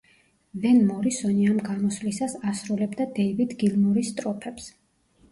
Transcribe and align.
ვენ 0.61 0.77
მორისონი 0.85 1.43
ამ 1.49 1.59
გამოსვლისას 1.67 2.33
ასრულებდა 2.51 3.07
დეივიდ 3.19 3.53
გილმორის 3.65 4.09
სტროფებს. 4.15 4.71